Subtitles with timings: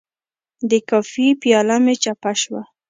[0.69, 2.61] د کافي پیاله مې چپه شوه.